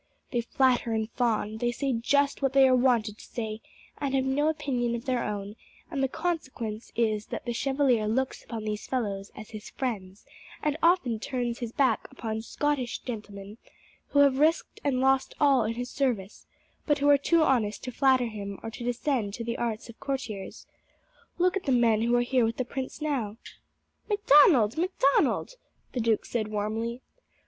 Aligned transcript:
They 0.31 0.41
flatter 0.41 0.93
and 0.93 1.11
fawn, 1.11 1.57
they 1.57 1.71
say 1.71 1.93
just 1.93 2.41
what 2.41 2.53
they 2.53 2.67
are 2.67 2.75
wanted 2.75 3.19
to 3.19 3.23
say, 3.27 3.61
and 3.99 4.15
have 4.15 4.25
no 4.25 4.47
opinion 4.49 4.95
of 4.95 5.05
their 5.05 5.23
own, 5.23 5.55
and 5.91 6.01
the 6.01 6.07
consequence 6.07 6.91
is 6.95 7.27
that 7.27 7.45
the 7.45 7.53
Chevalier 7.53 8.07
looks 8.07 8.43
upon 8.43 8.63
these 8.63 8.87
fellows 8.87 9.29
as 9.35 9.51
his 9.51 9.69
friends, 9.69 10.25
and 10.63 10.75
often 10.81 11.19
turns 11.19 11.59
his 11.59 11.71
back 11.71 12.07
upon 12.09 12.41
Scottish 12.41 12.97
gentlemen 13.01 13.59
who 14.07 14.17
have 14.21 14.39
risked 14.39 14.79
and 14.83 15.01
lost 15.01 15.35
all 15.39 15.65
in 15.65 15.75
his 15.75 15.91
service, 15.91 16.47
but 16.87 16.97
who 16.97 17.07
are 17.07 17.15
too 17.19 17.43
honest 17.43 17.83
to 17.83 17.91
flatter 17.91 18.25
him 18.25 18.59
or 18.63 18.71
to 18.71 18.83
descend 18.83 19.35
to 19.35 19.43
the 19.43 19.59
arts 19.59 19.87
of 19.87 19.99
courtiers. 19.99 20.65
Look 21.37 21.55
at 21.55 21.65
the 21.65 21.71
men 21.71 22.01
who 22.01 22.15
are 22.15 22.21
here 22.21 22.45
with 22.45 22.57
the 22.57 22.65
prince 22.65 23.03
now." 23.03 23.37
"Macdonald! 24.09 24.77
Macdonald!" 24.79 25.57
the 25.91 25.99
duke 25.99 26.25
said 26.25 26.47
warmly. 26.47 27.01